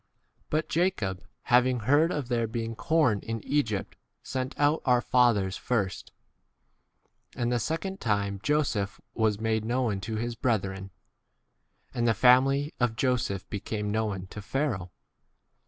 [0.49, 3.91] But Jacob, having heard of there being corn in Egypt,
[4.23, 6.11] 13 sent out our fathers first;
[7.35, 10.89] and the second time Joseph was made known to his brethren,
[11.93, 14.91] and the family of Joseph became known 14 to Pharaoh.